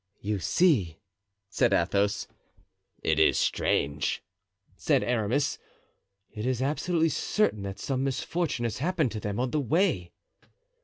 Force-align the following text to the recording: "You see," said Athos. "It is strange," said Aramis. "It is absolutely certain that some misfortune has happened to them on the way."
"You 0.19 0.39
see," 0.39 0.97
said 1.47 1.73
Athos. 1.73 2.25
"It 3.03 3.19
is 3.19 3.37
strange," 3.37 4.23
said 4.75 5.03
Aramis. 5.03 5.59
"It 6.31 6.47
is 6.47 6.59
absolutely 6.59 7.09
certain 7.09 7.61
that 7.61 7.77
some 7.77 8.03
misfortune 8.03 8.63
has 8.63 8.79
happened 8.79 9.11
to 9.11 9.19
them 9.19 9.39
on 9.39 9.51
the 9.51 9.59
way." 9.61 10.11